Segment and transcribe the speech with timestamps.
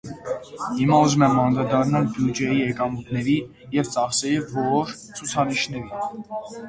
[0.77, 3.35] Հիմա ուզում եմ անդրադառնալ բյուջեի եկամուտների
[3.79, 6.23] և ծախսերի որոշ ցուցանիշների: